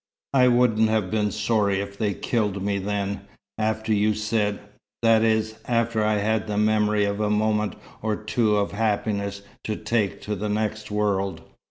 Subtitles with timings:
[0.33, 3.21] I wouldn't have been sorry if they'd killed me then,
[3.59, 4.57] after you said
[5.03, 9.75] that is, after I had the memory of a moment or two of happiness to
[9.75, 11.43] take to the next world."